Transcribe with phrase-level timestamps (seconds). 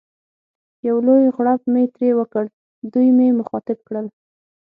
[0.87, 2.45] یو لوی غړپ مې ترې وکړ،
[2.93, 4.07] دوی مې مخاطب کړل.